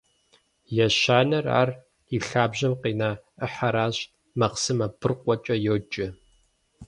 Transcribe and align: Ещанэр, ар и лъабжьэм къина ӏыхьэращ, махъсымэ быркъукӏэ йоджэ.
Ещанэр, 0.85 1.45
ар 1.61 1.69
и 2.15 2.17
лъабжьэм 2.27 2.73
къина 2.81 3.09
ӏыхьэращ, 3.39 3.97
махъсымэ 4.39 4.87
быркъукӏэ 4.99 5.55
йоджэ. 5.65 6.07